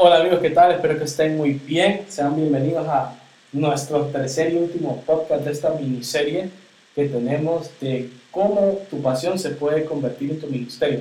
Hola 0.00 0.18
amigos, 0.18 0.38
¿qué 0.38 0.50
tal? 0.50 0.70
Espero 0.70 0.96
que 0.96 1.06
estén 1.06 1.36
muy 1.36 1.54
bien. 1.54 2.04
Sean 2.06 2.36
bienvenidos 2.36 2.86
a 2.86 3.18
nuestro 3.52 4.02
tercer 4.04 4.52
y 4.52 4.56
último 4.56 5.02
podcast 5.04 5.44
de 5.44 5.50
esta 5.50 5.70
miniserie 5.70 6.50
que 6.94 7.06
tenemos 7.06 7.68
de 7.80 8.08
cómo 8.30 8.78
tu 8.88 9.02
pasión 9.02 9.40
se 9.40 9.50
puede 9.50 9.84
convertir 9.84 10.30
en 10.30 10.40
tu 10.40 10.46
ministerio. 10.46 11.00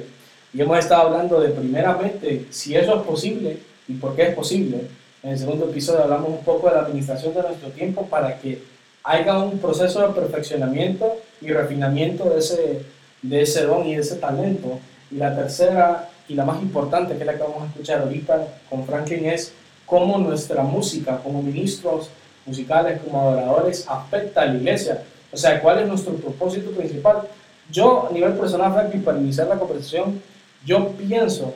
Y 0.52 0.62
hemos 0.62 0.80
estado 0.80 1.04
hablando 1.04 1.40
de 1.40 1.50
primeramente 1.50 2.48
si 2.50 2.76
eso 2.76 2.96
es 2.96 3.04
posible 3.04 3.60
y 3.88 3.94
por 3.94 4.16
qué 4.16 4.30
es 4.30 4.34
posible. 4.34 4.88
En 5.22 5.30
el 5.30 5.38
segundo 5.38 5.70
episodio 5.70 6.02
hablamos 6.02 6.30
un 6.30 6.44
poco 6.44 6.68
de 6.68 6.78
la 6.78 6.82
administración 6.82 7.36
de 7.36 7.44
nuestro 7.44 7.70
tiempo 7.70 8.08
para 8.08 8.40
que 8.40 8.64
haya 9.04 9.38
un 9.38 9.60
proceso 9.60 10.08
de 10.08 10.20
perfeccionamiento 10.20 11.18
y 11.40 11.50
refinamiento 11.50 12.32
de 12.32 12.40
ese, 12.40 12.82
de 13.22 13.42
ese 13.44 13.64
don 13.66 13.86
y 13.86 13.94
de 13.94 14.02
ese 14.02 14.16
talento. 14.16 14.80
Y 15.12 15.18
la 15.18 15.36
tercera 15.36 16.10
y 16.28 16.36
la 16.36 16.46
más 16.46 16.62
importante, 16.62 17.16
que 17.16 17.22
es 17.22 17.26
la 17.26 17.36
que 17.36 17.44
vamos 17.44 17.64
a 17.64 17.68
escuchar 17.68 18.02
ahorita 18.02 18.48
con 18.70 18.86
Franklin, 18.86 19.26
es 19.26 19.54
cómo 19.86 20.18
nuestra 20.18 20.64
música 20.64 21.20
como 21.24 21.42
ministros 21.42 22.10
musicales, 22.46 23.02
como 23.02 23.22
adoradores, 23.22 23.86
afecta 23.88 24.42
a 24.42 24.46
la 24.46 24.56
iglesia. 24.56 25.04
O 25.32 25.38
sea, 25.38 25.62
cuál 25.62 25.80
es 25.80 25.88
nuestro 25.88 26.14
propósito 26.16 26.72
principal. 26.72 27.28
Yo, 27.72 28.08
a 28.10 28.14
nivel 28.14 28.34
personal, 28.34 28.74
Franklin, 28.74 29.04
para 29.04 29.20
iniciar 29.20 29.48
la 29.48 29.60
conversación, 29.60 30.22
yo 30.66 30.90
pienso, 30.92 31.54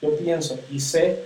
yo 0.00 0.16
pienso 0.16 0.58
y 0.70 0.80
sé, 0.80 1.24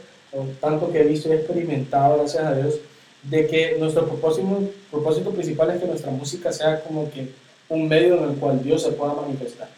tanto 0.60 0.90
que 0.90 1.00
he 1.00 1.04
visto 1.04 1.28
y 1.28 1.32
he 1.32 1.36
experimentado, 1.36 2.18
gracias 2.18 2.44
a 2.44 2.54
Dios, 2.54 2.74
de 3.22 3.46
que 3.46 3.76
nuestro 3.78 4.06
propósito, 4.06 4.68
propósito 4.90 5.30
principal 5.30 5.70
es 5.70 5.80
que 5.80 5.86
nuestra 5.86 6.10
música 6.10 6.52
sea 6.52 6.80
como 6.82 7.10
que 7.10 7.32
un 7.68 7.88
medio 7.88 8.18
en 8.18 8.30
el 8.30 8.36
cual 8.36 8.62
Dios 8.62 8.82
se 8.82 8.90
pueda 8.90 9.14
manifestar. 9.14 9.68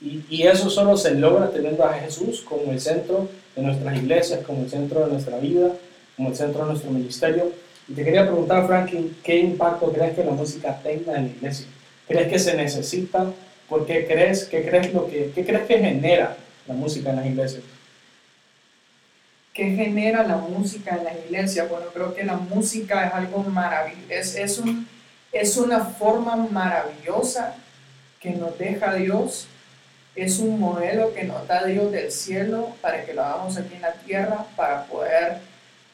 Y, 0.00 0.42
eso 0.46 0.70
solo 0.70 0.96
se 0.96 1.14
logra 1.14 1.50
teniendo 1.50 1.84
a 1.84 1.94
Jesús 1.94 2.42
como 2.42 2.70
el 2.70 2.80
centro 2.80 3.28
de 3.56 3.62
nuestras 3.62 3.96
iglesias, 3.96 4.40
como 4.46 4.62
el 4.62 4.70
centro 4.70 5.04
de 5.04 5.12
nuestra 5.12 5.38
vida, 5.38 5.72
como 6.16 6.28
el 6.28 6.36
centro 6.36 6.60
de 6.62 6.70
nuestro 6.70 6.90
ministerio. 6.90 7.52
Y 7.88 7.94
te 7.94 8.04
quería 8.04 8.22
preguntar, 8.22 8.66
Franklin, 8.66 9.16
¿qué 9.24 9.38
impacto 9.38 9.90
crees 9.92 10.14
que 10.14 10.24
la 10.24 10.30
música 10.30 10.78
tenga 10.82 11.16
en 11.16 11.24
la 11.24 11.30
iglesia? 11.30 11.66
¿Crees 12.06 12.28
que 12.28 12.38
se 12.38 12.54
necesita? 12.54 13.32
¿Por 13.68 13.86
qué 13.86 14.06
crees? 14.06 14.44
¿Qué 14.44 14.64
crees, 14.64 14.94
lo 14.94 15.08
que, 15.08 15.32
qué 15.34 15.44
crees 15.44 15.66
que 15.66 15.78
genera 15.78 16.36
la 16.68 16.74
música 16.74 17.10
en 17.10 17.16
las 17.16 17.26
iglesias? 17.26 17.62
¿Qué 19.52 19.64
genera 19.74 20.22
la 20.22 20.36
música 20.36 20.96
en 20.96 21.04
las 21.04 21.14
iglesias? 21.26 21.68
Bueno, 21.68 21.86
creo 21.92 22.14
que 22.14 22.22
la 22.22 22.36
música 22.36 23.08
es 23.08 23.14
algo 23.14 23.42
maravilloso, 23.42 24.12
es, 24.12 24.36
es, 24.36 24.58
un, 24.58 24.86
es 25.32 25.56
una 25.56 25.80
forma 25.80 26.36
maravillosa 26.36 27.56
que 28.20 28.30
nos 28.30 28.56
deja 28.56 28.94
Dios 28.94 29.48
es 30.22 30.38
un 30.38 30.58
modelo 30.58 31.14
que 31.14 31.24
nos 31.24 31.46
da 31.46 31.64
Dios 31.64 31.92
del 31.92 32.10
cielo 32.10 32.70
para 32.80 33.04
que 33.04 33.14
lo 33.14 33.24
hagamos 33.24 33.56
aquí 33.56 33.74
en 33.74 33.82
la 33.82 33.92
tierra, 33.92 34.46
para 34.56 34.84
poder 34.84 35.38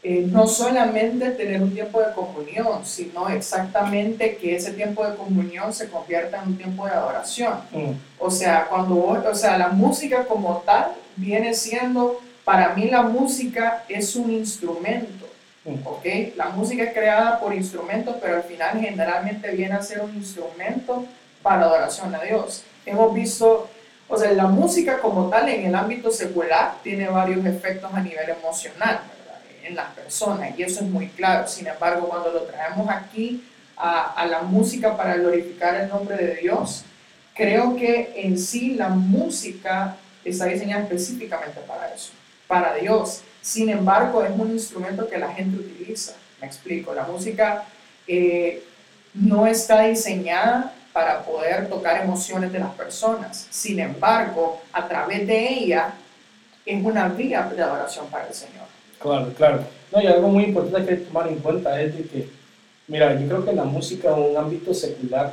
eh, 0.07 0.27
no 0.31 0.47
solamente 0.47 1.31
tener 1.31 1.63
un 1.63 1.73
tiempo 1.73 1.99
de 1.99 2.13
comunión, 2.13 2.85
sino 2.85 3.27
exactamente 3.31 4.37
que 4.37 4.55
ese 4.55 4.73
tiempo 4.73 5.07
de 5.07 5.17
comunión 5.17 5.73
se 5.73 5.89
convierta 5.89 6.43
en 6.43 6.49
un 6.51 6.57
tiempo 6.59 6.85
de 6.85 6.93
adoración. 6.93 7.55
Mm. 7.73 7.93
O 8.19 8.31
sea, 8.31 8.67
cuando 8.69 8.97
o 8.97 9.35
sea, 9.35 9.57
la 9.57 9.69
música 9.69 10.27
como 10.27 10.59
tal 10.67 10.93
viene 11.17 11.55
siendo, 11.55 12.21
para 12.45 12.75
mí 12.75 12.91
la 12.91 13.01
música 13.01 13.85
es 13.89 14.15
un 14.15 14.31
instrumento. 14.31 15.27
Mm. 15.65 15.87
¿ok? 15.87 16.05
La 16.37 16.51
música 16.51 16.85
es 16.85 16.93
creada 16.93 17.41
por 17.41 17.55
instrumentos, 17.55 18.17
pero 18.21 18.37
al 18.37 18.43
final 18.43 18.79
generalmente 18.79 19.51
viene 19.53 19.75
a 19.75 19.81
ser 19.81 20.03
un 20.03 20.15
instrumento 20.15 21.07
para 21.43 21.63
adoración 21.63 22.15
a 22.15 22.21
Dios. 22.21 22.63
Hemos 22.85 23.15
visto 23.15 23.71
o 24.09 24.17
sea, 24.19 24.33
la 24.33 24.47
música 24.47 25.01
como 25.01 25.29
tal 25.29 25.49
en 25.49 25.67
el 25.67 25.75
ámbito 25.75 26.11
secular 26.11 26.77
tiene 26.83 27.09
varios 27.09 27.45
efectos 27.47 27.91
a 27.93 28.01
nivel 28.01 28.29
emocional 28.31 29.01
¿verdad? 29.09 29.41
en 29.63 29.75
las 29.75 29.91
personas 29.93 30.59
y 30.59 30.63
eso 30.63 30.81
es 30.81 30.87
muy 30.87 31.09
claro. 31.09 31.49
Sin 31.49 31.67
embargo, 31.67 32.09
cuando 32.09 32.31
lo 32.31 32.43
traemos 32.43 32.89
aquí 32.91 33.45
a, 33.77 34.13
a 34.13 34.27
la 34.27 34.43
música 34.43 34.97
para 34.97 35.17
glorificar 35.17 35.75
el 35.77 35.89
nombre 35.89 36.17
de 36.17 36.37
Dios, 36.37 36.85
creo 37.35 37.77
que 37.77 38.13
en 38.17 38.39
sí 38.39 38.75
la 38.75 38.89
música 38.91 39.97
está 40.25 40.47
diseñada 40.47 40.83
específicamente 40.83 41.61
para 41.67 41.93
eso, 41.93 42.13
para 42.47 42.75
Dios. 42.75 43.23
Sin 43.41 43.69
embargo, 43.69 44.25
es 44.25 44.31
un 44.31 44.53
instrumento 44.53 45.09
que 45.09 45.19
la 45.19 45.33
gente 45.33 45.59
utiliza. 45.59 46.15
Me 46.41 46.47
explico, 46.47 46.95
la 46.95 47.05
música 47.05 47.65
eh, 48.07 48.63
no 49.15 49.47
está 49.47 49.83
diseñada 49.83 50.73
para 50.95 51.25
poder 51.25 51.69
tocar 51.69 52.01
emociones 52.05 52.53
de 52.53 52.61
las 52.61 52.73
personas. 52.75 53.49
Sin 53.51 53.81
embargo, 53.81 54.63
a 54.73 54.87
través 54.87 55.27
de 55.27 55.49
ella 55.49 55.93
es 56.65 56.85
una 56.85 57.09
vía 57.09 57.51
de 57.55 57.61
adoración 57.61 58.07
para 58.07 58.29
el 58.29 58.33
Señor. 58.33 58.63
Claro, 59.01 59.33
claro. 59.37 59.65
No, 59.91 60.01
y 60.01 60.07
algo 60.07 60.29
muy 60.29 60.45
importante 60.45 60.87
que 60.87 61.03
tomar 61.03 61.27
en 61.27 61.41
cuenta 61.41 61.83
es 61.83 61.97
de 61.97 62.05
que, 62.05 62.29
mira, 62.87 63.13
yo 63.21 63.27
creo 63.27 63.45
que 63.45 63.53
la 63.53 63.65
música 63.65 64.13
en 64.13 64.23
un 64.23 64.37
ámbito 64.37 64.73
secular 64.73 65.33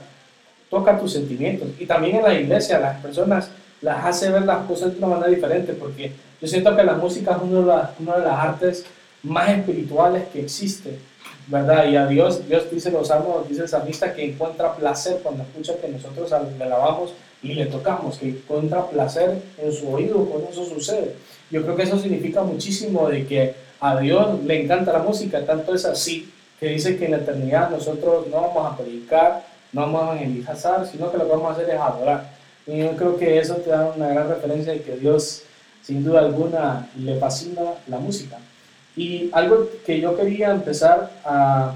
toca 0.68 0.98
tus 0.98 1.14
sentimientos 1.14 1.70
y 1.78 1.86
también 1.86 2.16
en 2.16 2.24
la 2.24 2.34
iglesia 2.34 2.80
las 2.80 3.00
personas 3.00 3.52
las 3.82 4.04
hace 4.04 4.32
ver 4.32 4.44
las 4.44 4.66
cosas 4.66 4.94
de 4.94 4.98
una 4.98 5.16
manera 5.16 5.30
diferente 5.30 5.74
porque 5.74 6.12
yo 6.42 6.48
siento 6.48 6.76
que 6.76 6.84
la 6.84 6.94
música 6.94 7.34
es 7.34 7.42
una 7.42 7.60
de 7.60 7.66
las, 7.66 7.90
una 8.00 8.18
de 8.18 8.26
las 8.26 8.40
artes 8.40 8.86
más 9.24 9.50
espirituales 9.50 10.28
que 10.34 10.42
existe 10.42 11.00
¿verdad? 11.48 11.90
Y 11.90 11.96
a 11.96 12.08
Dios, 12.08 12.48
Dios 12.48 12.70
dice 12.72 12.92
los 12.92 13.10
salmos, 13.10 13.48
dice 13.48 13.64
el 13.64 13.68
salmista 13.68 14.14
que 14.14 14.24
encuentra 14.24 14.76
placer 14.76 15.20
cuando 15.22 15.44
escucha 15.44 15.76
que 15.82 15.90
nosotros 15.90 16.32
le 16.58 16.64
alabamos 16.64 17.14
y 17.44 17.54
le 17.54 17.66
tocamos, 17.66 18.18
que 18.18 18.30
encuentra 18.30 18.88
placer 18.88 19.42
en 19.58 19.74
su 19.74 19.92
oído 19.92 20.26
cuando 20.26 20.50
eso 20.50 20.66
sucede. 20.66 21.16
Yo 21.50 21.64
creo 21.64 21.76
que 21.76 21.84
eso 21.84 22.00
significa 22.00 22.42
muchísimo 22.44 23.10
de 23.10 23.26
que 23.26 23.56
a 23.80 24.00
Dios 24.00 24.44
le 24.44 24.64
encanta 24.64 24.94
la 24.94 25.00
música, 25.00 25.46
tanto 25.46 25.74
es 25.74 25.86
así 25.86 26.32
que 26.60 26.68
dice 26.68 26.98
que 26.98 27.06
en 27.06 27.12
la 27.12 27.18
eternidad 27.18 27.72
nosotros 27.72 28.28
no 28.28 28.42
vamos 28.42 28.72
a 28.72 28.78
predicar, 28.78 29.44
no 29.74 29.82
vamos 29.82 30.02
a 30.04 30.06
evangelizar, 30.14 30.88
sino 30.88 31.12
que 31.12 31.18
lo 31.18 31.26
que 31.26 31.32
vamos 31.32 31.50
a 31.50 31.54
hacer 31.54 31.70
es 31.70 31.82
adorar. 31.82 32.32
Y 32.68 32.78
yo 32.78 32.96
creo 32.96 33.18
que 33.18 33.40
eso 33.40 33.56
te 33.56 33.72
da 33.72 33.92
una 33.96 34.08
gran 34.10 34.30
referencia 34.30 34.72
de 34.72 34.84
que 34.84 34.96
Dios, 34.96 35.42
sin 35.82 36.04
duda 36.04 36.20
alguna, 36.20 36.88
le 36.96 37.18
fascina 37.18 37.62
la 37.88 37.98
música. 37.98 38.38
Y 38.96 39.30
algo 39.32 39.70
que 39.86 40.00
yo 40.00 40.18
quería 40.18 40.52
empezar 40.52 41.12
a, 41.24 41.74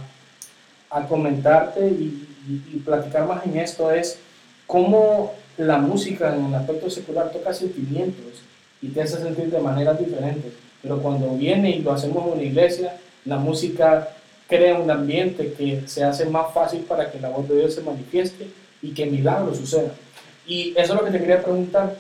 a 0.89 1.07
comentarte 1.07 1.87
y, 1.87 2.27
y, 2.47 2.79
platicar 2.79 3.27
más 3.27 3.45
en 3.45 3.57
esto 3.57 3.91
es 3.91 4.19
cómo 4.67 5.33
la 5.57 5.77
música 5.77 6.35
en 6.35 6.45
el 6.45 6.55
aspecto 6.55 6.89
secular 6.89 7.31
toca 7.31 7.53
sentimientos 7.53 8.43
y 8.81 8.89
te 8.89 9.01
hace 9.01 9.17
sentir 9.17 9.49
de 9.49 9.59
maneras 9.59 9.97
diferentes. 9.97 10.53
Pero 10.81 11.01
cuando 11.01 11.35
viene 11.35 11.71
y 11.71 11.79
lo 11.79 11.93
hacemos 11.93 12.25
en 12.25 12.33
una 12.33 12.43
iglesia, 12.43 12.97
la 13.23 13.37
música 13.37 14.09
crea 14.47 14.77
un 14.77 14.91
ambiente 14.91 15.53
que 15.53 15.87
se 15.87 16.03
hace 16.03 16.25
más 16.25 16.53
fácil 16.53 16.81
para 16.81 17.11
que 17.11 17.19
la 17.19 17.29
voz 17.29 17.47
de 17.49 17.57
Dios 17.57 17.73
se 17.73 17.81
manifieste 17.81 18.47
y 18.81 18.93
que 18.93 19.05
milagros 19.05 19.57
sucedan. 19.57 19.93
Y 20.45 20.71
eso 20.77 20.93
es 20.93 20.99
lo 20.99 21.05
que 21.05 21.11
te 21.11 21.19
quería 21.19 21.41
preguntar. 21.41 21.95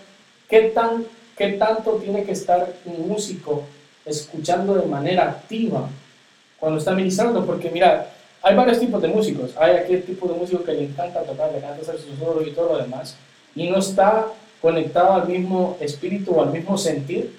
¿Qué, 0.47 0.69
tan, 0.69 1.05
qué 1.35 1.53
tanto 1.53 1.93
tiene 1.93 2.23
que 2.23 2.33
estar 2.33 2.71
un 2.85 3.07
músico 3.07 3.63
escuchando 4.05 4.75
de 4.75 4.85
manera 4.85 5.23
activa 5.29 5.89
cuando 6.59 6.79
está 6.79 6.93
ministrando, 6.93 7.45
porque 7.45 7.69
mira, 7.69 8.11
hay 8.41 8.55
varios 8.55 8.79
tipos 8.79 9.01
de 9.01 9.07
músicos. 9.07 9.51
Hay 9.57 9.75
aquel 9.75 10.03
tipo 10.03 10.27
de 10.27 10.35
músico 10.35 10.63
que 10.63 10.73
le 10.73 10.83
encanta 10.85 11.23
tocar, 11.23 11.51
le 11.51 11.57
encanta 11.57 11.81
hacer 11.81 11.97
sus 11.97 12.17
solos 12.19 12.47
y 12.47 12.51
todo 12.51 12.73
lo 12.73 12.83
demás, 12.83 13.15
y 13.55 13.69
no 13.69 13.79
está 13.79 14.27
conectado 14.61 15.13
al 15.13 15.27
mismo 15.27 15.77
espíritu 15.79 16.31
o 16.31 16.43
al 16.43 16.51
mismo 16.51 16.77
sentir 16.77 17.35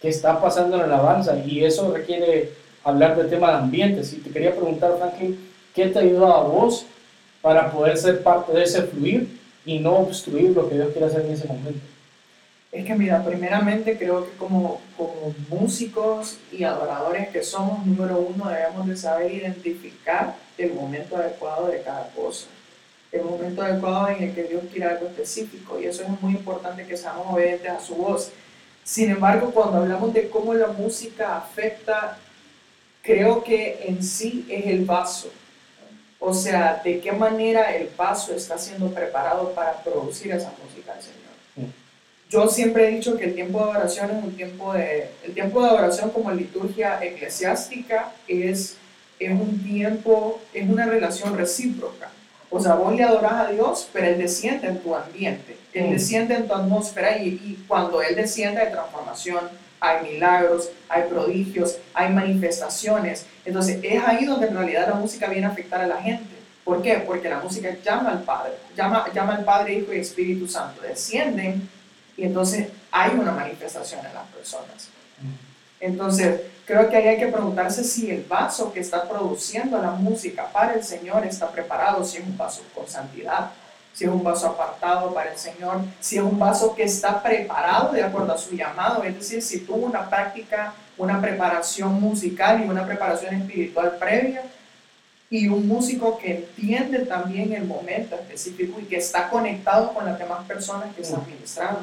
que 0.00 0.08
está 0.08 0.40
pasando 0.40 0.76
en 0.76 0.88
la 0.88 0.96
alabanza, 0.96 1.38
y 1.44 1.64
eso 1.64 1.92
requiere 1.92 2.52
hablar 2.84 3.16
del 3.16 3.30
tema 3.30 3.50
de 3.50 3.58
ambientes. 3.58 4.12
Y 4.12 4.16
te 4.16 4.30
quería 4.30 4.54
preguntar, 4.54 4.96
Franklin, 4.98 5.38
¿qué 5.74 5.86
te 5.86 5.98
ayuda 5.98 6.38
a 6.38 6.42
vos 6.42 6.86
para 7.42 7.70
poder 7.70 7.96
ser 7.96 8.22
parte 8.22 8.52
de 8.52 8.64
ese 8.64 8.82
fluir 8.82 9.38
y 9.64 9.78
no 9.78 9.98
obstruir 9.98 10.50
lo 10.50 10.68
que 10.68 10.76
Dios 10.76 10.88
quiere 10.90 11.06
hacer 11.06 11.24
en 11.24 11.32
ese 11.32 11.46
momento? 11.46 11.80
Es 12.70 12.84
que 12.84 12.94
mira, 12.94 13.24
primeramente 13.24 13.96
creo 13.96 14.26
que 14.26 14.36
como, 14.36 14.80
como 14.96 15.34
músicos 15.48 16.38
y 16.52 16.64
adoradores 16.64 17.28
que 17.28 17.42
somos, 17.42 17.86
número 17.86 18.18
uno, 18.18 18.50
debemos 18.50 18.86
de 18.86 18.96
saber 18.96 19.32
identificar 19.32 20.36
el 20.58 20.74
momento 20.74 21.16
adecuado 21.16 21.68
de 21.68 21.80
cada 21.80 22.10
cosa, 22.10 22.46
el 23.10 23.22
momento 23.22 23.62
adecuado 23.62 24.08
en 24.08 24.24
el 24.24 24.34
que 24.34 24.44
Dios 24.44 24.64
quiere 24.70 24.86
algo 24.86 25.06
específico 25.06 25.80
y 25.80 25.86
eso 25.86 26.02
es 26.02 26.20
muy 26.20 26.32
importante 26.32 26.86
que 26.86 26.96
seamos 26.96 27.26
obedientes 27.32 27.70
a 27.70 27.80
su 27.80 27.94
voz. 27.94 28.32
Sin 28.84 29.10
embargo, 29.10 29.50
cuando 29.50 29.78
hablamos 29.78 30.12
de 30.12 30.28
cómo 30.28 30.52
la 30.52 30.68
música 30.68 31.38
afecta, 31.38 32.18
creo 33.02 33.42
que 33.42 33.80
en 33.86 34.02
sí 34.02 34.46
es 34.50 34.66
el 34.66 34.84
vaso. 34.84 35.30
O 36.20 36.34
sea, 36.34 36.82
de 36.84 37.00
qué 37.00 37.12
manera 37.12 37.74
el 37.74 37.88
vaso 37.96 38.34
está 38.34 38.58
siendo 38.58 38.90
preparado 38.90 39.52
para 39.52 39.82
producir 39.82 40.32
esa 40.32 40.52
música 40.62 40.92
del 40.92 41.02
Señor. 41.02 41.27
Yo 42.28 42.46
siempre 42.48 42.88
he 42.88 42.90
dicho 42.90 43.16
que 43.16 43.24
el 43.24 43.34
tiempo 43.34 43.58
de 43.64 43.70
adoración 43.70 44.10
es 44.10 44.22
un 44.24 44.36
tiempo 44.36 44.72
de, 44.74 45.10
el 45.24 45.32
tiempo 45.32 45.62
de 45.62 45.68
adoración 45.68 46.10
como 46.10 46.30
liturgia 46.30 46.98
eclesiástica 47.02 48.12
es, 48.26 48.76
es 49.18 49.30
un 49.30 49.62
tiempo, 49.64 50.40
es 50.52 50.68
una 50.68 50.84
relación 50.86 51.36
recíproca. 51.36 52.10
O 52.50 52.60
sea, 52.60 52.74
vos 52.74 52.94
le 52.94 53.02
adorás 53.02 53.32
a 53.32 53.50
Dios, 53.50 53.88
pero 53.92 54.06
Él 54.06 54.18
desciende 54.18 54.68
en 54.68 54.78
tu 54.78 54.94
ambiente. 54.94 55.56
Él 55.72 55.88
Mm. 55.88 55.92
desciende 55.92 56.34
en 56.34 56.46
tu 56.48 56.54
atmósfera 56.54 57.18
y, 57.18 57.28
y 57.28 57.64
cuando 57.66 58.02
Él 58.02 58.14
desciende 58.14 58.60
hay 58.60 58.72
transformación, 58.72 59.40
hay 59.80 60.12
milagros, 60.12 60.70
hay 60.88 61.04
prodigios, 61.04 61.78
hay 61.94 62.12
manifestaciones. 62.12 63.26
Entonces 63.44 63.78
es 63.82 64.02
ahí 64.04 64.24
donde 64.26 64.48
en 64.48 64.54
realidad 64.54 64.88
la 64.88 64.94
música 64.94 65.28
viene 65.28 65.46
a 65.46 65.50
afectar 65.50 65.80
a 65.80 65.86
la 65.86 66.00
gente. 66.02 66.36
¿Por 66.64 66.82
qué? 66.82 67.02
Porque 67.06 67.28
la 67.30 67.38
música 67.38 67.74
llama 67.82 68.10
al 68.10 68.22
Padre, 68.22 68.52
llama, 68.76 69.06
llama 69.14 69.36
al 69.36 69.44
Padre, 69.44 69.74
Hijo 69.74 69.94
y 69.94 69.98
Espíritu 70.00 70.46
Santo, 70.46 70.82
descienden 70.82 71.68
y 72.18 72.24
entonces 72.24 72.68
hay 72.90 73.12
una 73.12 73.30
manifestación 73.30 74.04
en 74.04 74.12
las 74.12 74.26
personas. 74.26 74.88
Entonces, 75.78 76.40
creo 76.66 76.90
que 76.90 76.96
ahí 76.96 77.06
hay 77.06 77.18
que 77.18 77.28
preguntarse 77.28 77.84
si 77.84 78.10
el 78.10 78.24
vaso 78.24 78.72
que 78.72 78.80
está 78.80 79.08
produciendo 79.08 79.80
la 79.80 79.92
música 79.92 80.48
para 80.52 80.74
el 80.74 80.82
Señor 80.82 81.24
está 81.24 81.48
preparado, 81.48 82.04
si 82.04 82.18
es 82.18 82.24
un 82.24 82.36
vaso 82.36 82.62
con 82.74 82.88
santidad, 82.88 83.52
si 83.94 84.04
es 84.04 84.10
un 84.10 84.24
vaso 84.24 84.48
apartado 84.48 85.14
para 85.14 85.30
el 85.30 85.38
Señor, 85.38 85.80
si 86.00 86.16
es 86.16 86.22
un 86.22 86.38
vaso 86.40 86.74
que 86.74 86.82
está 86.82 87.22
preparado 87.22 87.92
de 87.92 88.02
acuerdo 88.02 88.32
a 88.32 88.38
su 88.38 88.56
llamado, 88.56 89.04
es 89.04 89.14
decir, 89.14 89.40
si 89.40 89.60
tuvo 89.60 89.86
una 89.86 90.10
práctica, 90.10 90.74
una 90.96 91.20
preparación 91.20 92.00
musical 92.00 92.64
y 92.64 92.68
una 92.68 92.84
preparación 92.84 93.36
espiritual 93.36 93.96
previa, 93.96 94.42
y 95.30 95.48
un 95.48 95.68
músico 95.68 96.18
que 96.18 96.36
entiende 96.36 97.00
también 97.00 97.52
el 97.52 97.64
momento 97.64 98.14
específico 98.14 98.80
y 98.80 98.84
que 98.84 98.96
está 98.96 99.28
conectado 99.28 99.92
con 99.92 100.06
las 100.06 100.18
demás 100.18 100.46
personas 100.46 100.94
que 100.94 101.02
están 101.02 101.26
ministrando. 101.26 101.80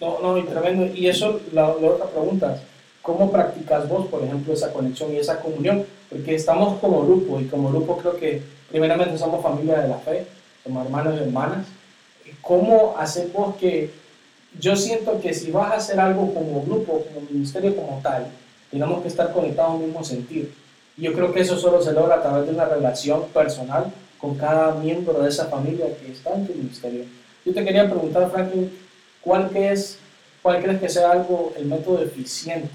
No, 0.00 0.18
no, 0.20 0.38
y 0.38 0.42
tremendo. 0.42 0.86
Y 0.86 1.06
eso, 1.06 1.40
la, 1.52 1.62
la 1.62 1.88
otra 1.88 2.06
pregunta, 2.06 2.60
¿cómo 3.02 3.30
practicas 3.30 3.88
vos, 3.88 4.08
por 4.08 4.24
ejemplo, 4.24 4.52
esa 4.52 4.72
conexión 4.72 5.14
y 5.14 5.18
esa 5.18 5.40
comunión? 5.40 5.84
Porque 6.08 6.34
estamos 6.34 6.80
como 6.80 7.02
grupo 7.04 7.40
y 7.40 7.44
como 7.44 7.68
grupo 7.68 7.98
creo 7.98 8.16
que 8.16 8.42
primeramente 8.70 9.16
somos 9.18 9.42
familia 9.42 9.78
de 9.78 9.88
la 9.88 9.98
fe, 9.98 10.26
somos 10.64 10.84
hermanos 10.84 11.14
y 11.16 11.22
hermanas. 11.22 11.66
¿Cómo 12.40 12.96
hacer 12.98 13.28
vos 13.28 13.54
que 13.56 13.90
yo 14.58 14.74
siento 14.74 15.20
que 15.20 15.32
si 15.32 15.52
vas 15.52 15.72
a 15.72 15.76
hacer 15.76 16.00
algo 16.00 16.34
como 16.34 16.62
grupo, 16.62 17.04
como 17.04 17.26
ministerio 17.30 17.76
como 17.76 18.00
tal, 18.02 18.26
tenemos 18.70 19.02
que 19.02 19.08
estar 19.08 19.32
conectados 19.32 19.74
al 19.74 19.86
mismo 19.86 20.02
sentir? 20.02 20.52
Yo 21.00 21.12
creo 21.14 21.32
que 21.32 21.40
eso 21.40 21.56
solo 21.56 21.80
se 21.80 21.92
logra 21.92 22.16
a 22.16 22.22
través 22.22 22.46
de 22.46 22.52
una 22.52 22.66
relación 22.66 23.26
personal 23.28 23.92
con 24.18 24.34
cada 24.36 24.74
miembro 24.74 25.22
de 25.22 25.30
esa 25.30 25.46
familia 25.46 25.86
que 25.98 26.12
está 26.12 26.34
en 26.34 26.46
tu 26.46 26.52
ministerio. 26.52 27.04
Yo 27.44 27.54
te 27.54 27.64
quería 27.64 27.88
preguntar, 27.88 28.30
Franklin, 28.30 28.70
¿cuál, 29.22 29.48
que 29.48 29.72
es, 29.72 29.98
¿cuál 30.42 30.62
crees 30.62 30.78
que 30.78 30.88
sea 30.90 31.12
algo, 31.12 31.54
el 31.56 31.64
método 31.64 32.02
eficiente 32.02 32.68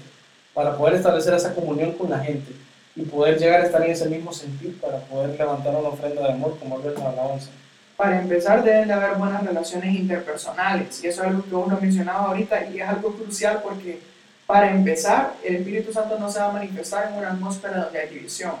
para 0.52 0.76
poder 0.76 0.94
establecer 0.96 1.34
esa 1.34 1.54
comunión 1.54 1.92
con 1.92 2.10
la 2.10 2.18
gente 2.18 2.52
y 2.96 3.02
poder 3.02 3.38
llegar 3.38 3.60
a 3.60 3.66
estar 3.66 3.84
en 3.84 3.92
ese 3.92 4.08
mismo 4.08 4.32
sentir 4.32 4.80
para 4.80 4.98
poder 4.98 5.38
levantar 5.38 5.76
una 5.76 5.88
ofrenda 5.88 6.22
de 6.22 6.32
amor 6.32 6.58
como 6.58 6.80
es 6.80 6.98
la 6.98 7.10
alabanza? 7.10 7.50
Para 7.96 8.20
empezar, 8.20 8.64
deben 8.64 8.88
de 8.88 8.94
haber 8.94 9.14
buenas 9.14 9.44
relaciones 9.44 9.94
interpersonales. 9.94 11.02
Y 11.02 11.06
eso 11.06 11.22
es 11.22 11.28
algo 11.28 11.44
que 11.44 11.54
uno 11.54 11.78
mencionaba 11.80 12.26
ahorita 12.26 12.66
y 12.66 12.80
es 12.80 12.88
algo 12.88 13.12
crucial 13.14 13.60
porque, 13.62 14.00
para 14.46 14.70
empezar, 14.70 15.34
el 15.42 15.56
Espíritu 15.56 15.92
Santo 15.92 16.18
no 16.18 16.30
se 16.30 16.38
va 16.38 16.50
a 16.50 16.52
manifestar 16.52 17.08
en 17.10 17.18
una 17.18 17.30
atmósfera 17.30 17.84
donde 17.84 17.98
hay 17.98 18.08
división. 18.08 18.52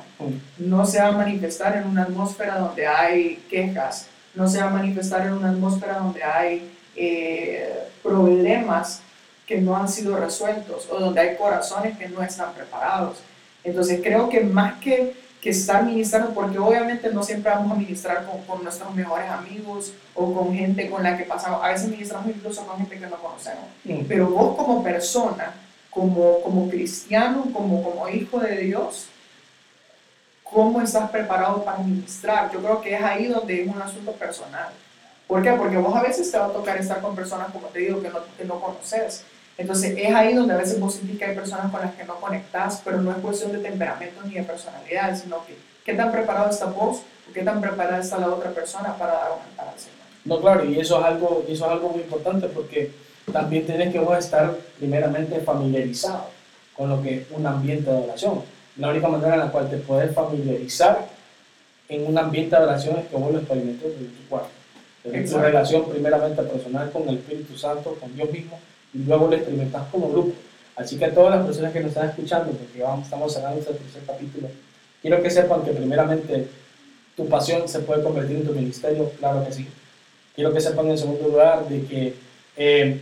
No 0.58 0.84
se 0.84 1.00
va 1.00 1.08
a 1.08 1.12
manifestar 1.12 1.76
en 1.76 1.86
una 1.86 2.02
atmósfera 2.02 2.58
donde 2.58 2.86
hay 2.86 3.36
quejas. 3.48 4.08
No 4.34 4.48
se 4.48 4.58
va 4.58 4.66
a 4.66 4.70
manifestar 4.70 5.26
en 5.26 5.34
una 5.34 5.50
atmósfera 5.50 5.98
donde 5.98 6.24
hay 6.24 6.72
eh, 6.96 7.84
problemas 8.02 9.00
que 9.46 9.60
no 9.60 9.76
han 9.76 9.88
sido 9.88 10.16
resueltos 10.16 10.88
o 10.90 10.98
donde 10.98 11.20
hay 11.20 11.36
corazones 11.36 11.96
que 11.96 12.08
no 12.08 12.20
están 12.20 12.52
preparados. 12.52 13.18
Entonces 13.62 14.00
creo 14.02 14.28
que 14.28 14.40
más 14.40 14.80
que, 14.80 15.14
que 15.40 15.50
estar 15.50 15.84
ministrando, 15.84 16.34
porque 16.34 16.58
obviamente 16.58 17.12
no 17.12 17.22
siempre 17.22 17.52
vamos 17.52 17.70
a 17.70 17.74
ministrar 17.76 18.26
con, 18.26 18.42
con, 18.42 18.64
nuestros 18.64 18.92
mejores 18.92 19.30
amigos 19.30 19.92
o 20.14 20.34
con 20.34 20.52
gente 20.52 20.90
con 20.90 21.04
la 21.04 21.16
que 21.16 21.24
pasamos, 21.24 21.62
a 21.62 21.68
veces 21.68 21.88
ministramos 21.88 22.28
incluso 22.28 22.66
con 22.66 22.76
gente 22.78 22.98
que 22.98 23.06
no 23.06 23.16
conocemos, 23.16 23.64
Mm. 23.84 24.00
pero 24.08 24.26
vos 24.28 24.56
como 24.56 24.82
persona, 24.82 25.52
como, 25.96 26.42
como 26.42 26.68
cristiano, 26.68 27.46
como, 27.54 27.82
como 27.82 28.06
hijo 28.10 28.38
de 28.38 28.58
Dios, 28.58 29.06
¿cómo 30.42 30.82
estás 30.82 31.10
preparado 31.10 31.64
para 31.64 31.78
ministrar? 31.78 32.52
Yo 32.52 32.60
creo 32.60 32.82
que 32.82 32.94
es 32.94 33.02
ahí 33.02 33.28
donde 33.28 33.62
es 33.62 33.66
un 33.66 33.80
asunto 33.80 34.12
personal. 34.12 34.68
¿Por 35.26 35.42
qué? 35.42 35.52
Porque 35.52 35.78
vos 35.78 35.96
a 35.96 36.02
veces 36.02 36.30
te 36.30 36.38
va 36.38 36.46
a 36.46 36.52
tocar 36.52 36.76
estar 36.76 37.00
con 37.00 37.16
personas, 37.16 37.50
como 37.50 37.68
te 37.68 37.78
digo, 37.78 38.02
que 38.02 38.10
no, 38.10 38.18
que 38.36 38.44
no 38.44 38.60
conoces. 38.60 39.24
Entonces 39.56 39.94
es 39.96 40.14
ahí 40.14 40.34
donde 40.34 40.52
a 40.52 40.58
veces 40.58 40.78
vos 40.78 40.96
sentís 40.96 41.18
que 41.18 41.24
hay 41.24 41.34
personas 41.34 41.72
con 41.72 41.80
las 41.80 41.94
que 41.94 42.04
no 42.04 42.16
conectás, 42.16 42.82
pero 42.84 43.00
no 43.00 43.10
es 43.10 43.16
cuestión 43.16 43.52
de 43.52 43.58
temperamento 43.60 44.20
ni 44.26 44.34
de 44.34 44.42
personalidad, 44.42 45.18
sino 45.18 45.46
que 45.46 45.56
qué 45.82 45.94
tan 45.94 46.12
preparado 46.12 46.50
está 46.50 46.66
vos 46.66 46.98
o 46.98 47.32
qué 47.32 47.40
tan 47.40 47.58
preparada 47.62 48.02
está 48.02 48.18
la 48.18 48.28
otra 48.28 48.50
persona 48.50 48.94
para 48.98 49.14
dar 49.14 49.32
un 49.32 49.50
altar 49.50 49.68
al 49.72 49.80
Señor. 49.80 49.96
No, 50.26 50.40
claro, 50.42 50.62
y 50.66 50.78
eso 50.78 50.98
es 50.98 51.04
algo, 51.06 51.42
eso 51.48 51.64
es 51.64 51.72
algo 51.72 51.88
muy 51.88 52.02
importante 52.02 52.48
porque 52.48 53.05
también 53.32 53.66
tienes 53.66 53.92
que 53.92 53.98
vos 53.98 54.18
estar 54.18 54.54
primeramente 54.78 55.40
familiarizado 55.40 56.30
con 56.76 56.90
lo 56.90 57.02
que 57.02 57.18
es 57.18 57.26
un 57.30 57.46
ambiente 57.46 57.90
de 57.90 57.96
oración. 57.96 58.42
La 58.76 58.90
única 58.90 59.08
manera 59.08 59.34
en 59.34 59.40
la 59.40 59.50
cual 59.50 59.70
te 59.70 59.78
puedes 59.78 60.14
familiarizar 60.14 61.06
en 61.88 62.06
un 62.06 62.18
ambiente 62.18 62.56
de 62.56 62.62
oración 62.62 62.98
es 62.98 63.06
que 63.06 63.16
vos 63.16 63.32
lo 63.32 63.38
experimentes 63.38 63.92
desde 63.92 64.12
tu 64.12 64.28
cuarto. 64.28 64.50
Desde 65.02 65.18
tu 65.18 65.24
Exacto. 65.24 65.46
relación 65.46 65.88
primeramente 65.88 66.42
personal 66.42 66.90
con 66.90 67.08
el 67.08 67.16
Espíritu 67.16 67.56
Santo, 67.56 67.96
con 68.00 68.14
Dios 68.14 68.30
mismo, 68.30 68.58
y 68.92 68.98
luego 68.98 69.28
lo 69.28 69.36
experimentas 69.36 69.82
como 69.90 70.10
grupo. 70.10 70.32
Así 70.76 70.98
que 70.98 71.06
a 71.06 71.14
todas 71.14 71.36
las 71.36 71.46
personas 71.46 71.72
que 71.72 71.80
nos 71.80 71.88
están 71.88 72.10
escuchando, 72.10 72.52
porque 72.52 72.82
vamos, 72.82 73.04
estamos 73.04 73.32
cerrando 73.32 73.60
este 73.60 73.74
tercer 73.74 74.02
capítulo, 74.06 74.48
quiero 75.00 75.22
que 75.22 75.30
sepan 75.30 75.62
que 75.62 75.70
primeramente 75.70 76.48
tu 77.16 77.26
pasión 77.28 77.66
se 77.66 77.80
puede 77.80 78.02
convertir 78.02 78.36
en 78.36 78.46
tu 78.46 78.52
ministerio, 78.52 79.10
claro 79.18 79.44
que 79.44 79.52
sí. 79.52 79.66
Quiero 80.34 80.52
que 80.52 80.60
sepan 80.60 80.90
en 80.90 80.98
segundo 80.98 81.28
lugar 81.28 81.66
de 81.66 81.86
que 81.86 82.14
eh, 82.58 83.00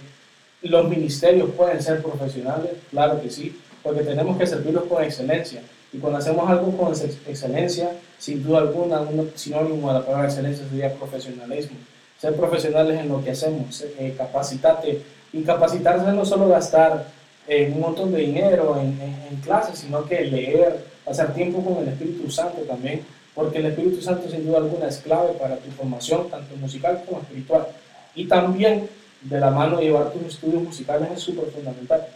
los 0.68 0.88
ministerios 0.88 1.50
pueden 1.50 1.82
ser 1.82 2.02
profesionales, 2.02 2.70
claro 2.90 3.20
que 3.20 3.30
sí, 3.30 3.58
porque 3.82 4.02
tenemos 4.02 4.36
que 4.38 4.46
servirlos 4.46 4.84
con 4.84 5.02
excelencia. 5.02 5.60
Y 5.92 5.98
cuando 5.98 6.18
hacemos 6.18 6.48
algo 6.50 6.76
con 6.76 6.88
ex- 6.92 7.18
excelencia, 7.28 7.90
sin 8.18 8.42
duda 8.42 8.58
alguna, 8.60 9.00
un 9.00 9.30
sinónimo 9.34 9.88
de 9.88 9.94
la 10.00 10.04
palabra 10.06 10.26
excelencia 10.28 10.66
sería 10.68 10.92
profesionalismo. 10.94 11.76
Ser 12.20 12.34
profesionales 12.34 12.98
en 13.00 13.08
lo 13.08 13.22
que 13.22 13.30
hacemos, 13.32 13.84
eh, 13.98 14.14
capacitate. 14.16 15.02
Y 15.32 15.42
capacitarse 15.42 16.10
no 16.12 16.24
solo 16.24 16.48
gastar 16.48 17.08
eh, 17.46 17.70
un 17.74 17.80
montón 17.80 18.10
de 18.12 18.20
dinero 18.20 18.78
en, 18.80 18.98
en- 19.00 19.22
en 19.30 19.36
clases, 19.44 19.78
sino 19.80 20.04
que 20.06 20.22
leer, 20.22 20.84
pasar 21.04 21.34
tiempo 21.34 21.62
con 21.62 21.82
el 21.82 21.88
Espíritu 21.88 22.30
Santo 22.30 22.62
también, 22.62 23.02
porque 23.34 23.58
el 23.58 23.66
Espíritu 23.66 24.00
Santo 24.00 24.30
sin 24.30 24.46
duda 24.46 24.58
alguna 24.58 24.88
es 24.88 24.96
clave 24.98 25.32
para 25.38 25.56
tu 25.58 25.70
formación, 25.72 26.30
tanto 26.30 26.56
musical 26.56 27.02
como 27.06 27.20
espiritual. 27.20 27.66
Y 28.14 28.26
también 28.26 28.88
de 29.24 29.40
la 29.40 29.50
mano 29.50 29.80
llevar 29.80 30.12
tus 30.12 30.34
estudios 30.34 30.62
musicales 30.62 31.08
es 31.14 31.20
súper 31.20 31.46
fundamental. 31.46 32.06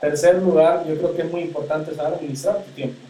Tercer 0.00 0.36
lugar, 0.36 0.84
yo 0.86 0.96
creo 0.96 1.14
que 1.14 1.22
es 1.22 1.30
muy 1.30 1.42
importante 1.42 1.94
saber 1.94 2.14
administrar 2.14 2.62
tu 2.64 2.70
tiempo. 2.72 3.00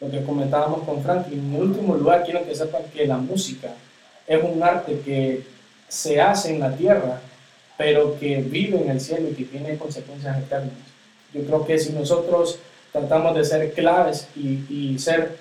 Lo 0.00 0.10
que 0.10 0.22
comentábamos 0.22 0.82
con 0.82 1.02
Franklin. 1.02 1.54
En 1.54 1.60
último 1.60 1.96
lugar, 1.96 2.24
quiero 2.24 2.44
que 2.44 2.54
sepan 2.54 2.82
que 2.92 3.06
la 3.06 3.16
música 3.16 3.68
es 4.26 4.42
un 4.42 4.62
arte 4.62 5.00
que 5.04 5.42
se 5.88 6.20
hace 6.20 6.54
en 6.54 6.60
la 6.60 6.74
tierra, 6.74 7.20
pero 7.76 8.18
que 8.18 8.36
vive 8.42 8.80
en 8.80 8.90
el 8.90 9.00
cielo 9.00 9.28
y 9.30 9.34
que 9.34 9.44
tiene 9.44 9.76
consecuencias 9.76 10.38
eternas. 10.38 10.72
Yo 11.32 11.42
creo 11.44 11.66
que 11.66 11.78
si 11.78 11.92
nosotros 11.92 12.58
tratamos 12.92 13.34
de 13.34 13.44
ser 13.44 13.72
claves 13.72 14.28
y, 14.36 14.64
y 14.68 14.98
ser 14.98 15.36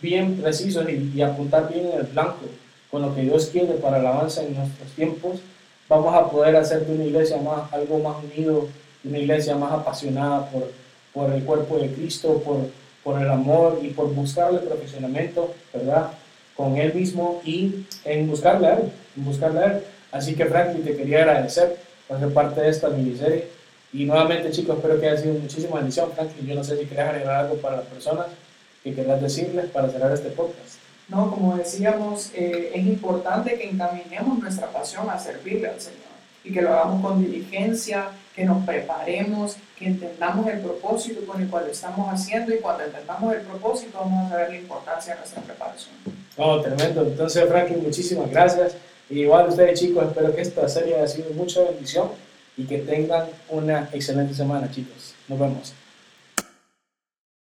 bien 0.00 0.40
precisos 0.40 0.88
y, 0.88 1.12
y 1.14 1.22
apuntar 1.22 1.72
bien 1.72 1.86
en 1.86 2.00
el 2.00 2.04
blanco 2.04 2.46
con 2.90 3.02
lo 3.02 3.14
que 3.14 3.22
Dios 3.22 3.46
quiere 3.46 3.74
para 3.74 3.98
el 3.98 4.06
avance 4.06 4.44
en 4.44 4.54
nuestros 4.54 4.90
tiempos, 4.92 5.40
vamos 5.88 6.14
a 6.14 6.28
poder 6.30 6.56
hacer 6.56 6.86
de 6.86 6.94
una 6.94 7.04
iglesia 7.04 7.36
más, 7.38 7.72
algo 7.72 7.98
más 7.98 8.16
unido, 8.24 8.68
una 9.04 9.18
iglesia 9.18 9.56
más 9.56 9.72
apasionada 9.72 10.50
por, 10.50 10.70
por 11.12 11.32
el 11.32 11.42
cuerpo 11.44 11.78
de 11.78 11.90
Cristo, 11.92 12.42
por, 12.44 12.58
por 13.02 13.20
el 13.20 13.30
amor 13.30 13.78
y 13.82 13.88
por 13.88 14.12
buscarle 14.12 14.58
profesionamiento, 14.58 15.54
¿verdad? 15.72 16.10
Con 16.56 16.76
Él 16.76 16.92
mismo 16.94 17.40
y 17.44 17.86
en 18.04 18.28
buscarle 18.28 18.66
a 18.66 18.74
Él, 18.74 18.92
en 19.16 19.24
buscarle 19.24 19.60
a 19.60 19.64
Él. 19.66 19.82
Así 20.10 20.34
que 20.34 20.46
Franklin, 20.46 20.84
te 20.84 20.96
quería 20.96 21.18
agradecer 21.18 21.76
por 22.08 22.18
ser 22.18 22.32
parte 22.32 22.60
de 22.60 22.70
esta 22.70 22.88
miniserie. 22.88 23.48
Y 23.92 24.04
nuevamente, 24.04 24.50
chicos, 24.50 24.76
espero 24.76 25.00
que 25.00 25.08
haya 25.08 25.20
sido 25.20 25.34
muchísima 25.34 25.76
bendición. 25.76 26.10
Franklin, 26.12 26.46
yo 26.46 26.54
no 26.54 26.64
sé 26.64 26.78
si 26.78 26.86
quieres 26.86 27.06
agregar 27.06 27.44
algo 27.44 27.56
para 27.56 27.76
las 27.76 27.86
personas 27.86 28.26
que 28.82 28.92
quieras 28.94 29.20
decirles 29.20 29.66
para 29.66 29.88
cerrar 29.88 30.12
este 30.12 30.30
podcast. 30.30 30.85
No, 31.08 31.30
como 31.30 31.56
decíamos, 31.56 32.32
eh, 32.34 32.72
es 32.74 32.84
importante 32.84 33.56
que 33.56 33.70
encaminemos 33.70 34.38
nuestra 34.38 34.66
pasión 34.68 35.08
a 35.08 35.18
servirle 35.18 35.68
al 35.68 35.80
Señor 35.80 36.00
y 36.42 36.52
que 36.52 36.62
lo 36.62 36.72
hagamos 36.72 37.00
con 37.00 37.20
diligencia, 37.20 38.10
que 38.34 38.44
nos 38.44 38.64
preparemos, 38.64 39.56
que 39.78 39.86
entendamos 39.86 40.46
el 40.48 40.60
propósito 40.60 41.24
con 41.26 41.40
el 41.40 41.48
cual 41.48 41.66
lo 41.66 41.72
estamos 41.72 42.08
haciendo 42.12 42.54
y 42.54 42.58
cuando 42.58 42.84
entendamos 42.84 43.34
el 43.34 43.42
propósito 43.42 43.98
vamos 43.98 44.26
a 44.26 44.30
saber 44.30 44.50
la 44.50 44.56
importancia 44.56 45.14
de 45.14 45.20
nuestra 45.20 45.42
preparación. 45.42 45.94
No, 46.36 46.60
tremendo. 46.60 47.02
Entonces, 47.02 47.48
Franklin, 47.48 47.82
muchísimas 47.82 48.30
gracias. 48.30 48.76
Y 49.08 49.20
igual 49.20 49.48
ustedes, 49.48 49.78
chicos, 49.78 50.06
espero 50.08 50.34
que 50.34 50.42
esta 50.42 50.68
serie 50.68 50.96
haya 50.96 51.08
sido 51.08 51.30
mucha 51.30 51.62
bendición 51.62 52.10
y 52.56 52.64
que 52.64 52.78
tengan 52.78 53.26
una 53.48 53.88
excelente 53.92 54.34
semana, 54.34 54.70
chicos. 54.70 55.14
Nos 55.28 55.38
vemos. 55.38 55.74